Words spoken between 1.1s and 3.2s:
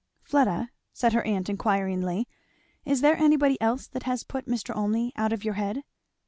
her aunt inquiringly, "is there